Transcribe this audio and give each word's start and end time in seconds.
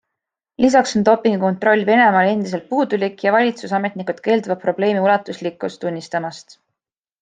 Lisaks 0.65 0.95
on 0.99 1.03
dopingukontroll 1.09 1.85
Venemaal 1.91 2.31
endiselt 2.31 2.67
puudulik 2.73 3.23
ja 3.29 3.37
valitsusametnikud 3.39 4.25
keelduvad 4.31 4.67
probleemi 4.67 5.09
ulatuslikkust 5.09 5.87
tunnistamast. 5.87 6.63